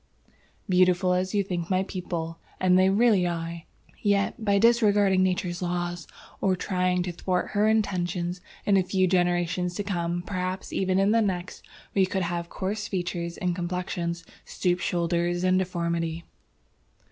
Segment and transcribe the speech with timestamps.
[0.67, 3.61] "Beautiful as you think my people, and as they really are,
[4.01, 6.07] yet, by disregarding nature's laws,
[6.41, 11.11] or trying to thwart her intentions, in a few generations to come, perhaps even in
[11.11, 11.61] the next,
[11.93, 16.23] we could have coarse features and complexions, stoop shoulders and deformity.